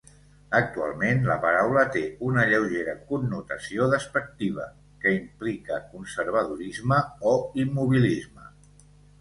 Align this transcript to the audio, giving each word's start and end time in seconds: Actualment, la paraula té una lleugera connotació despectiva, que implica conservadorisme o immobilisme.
Actualment, 0.59 1.19
la 1.31 1.35
paraula 1.41 1.83
té 1.95 2.01
una 2.29 2.45
lleugera 2.53 2.95
connotació 3.11 3.89
despectiva, 3.93 4.65
que 5.05 5.13
implica 5.19 5.79
conservadorisme 5.93 7.03
o 7.35 7.39
immobilisme. 7.67 8.51